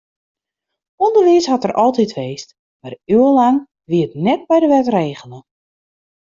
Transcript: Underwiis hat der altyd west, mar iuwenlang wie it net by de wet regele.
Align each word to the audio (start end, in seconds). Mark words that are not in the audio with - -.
Underwiis 1.07 1.45
hat 1.51 1.63
der 1.65 1.73
altyd 1.83 2.11
west, 2.19 2.49
mar 2.81 2.93
iuwenlang 3.13 3.57
wie 3.89 4.03
it 4.07 4.13
net 4.25 4.41
by 4.49 4.57
de 4.61 4.67
wet 4.73 4.87
regele. 4.97 5.39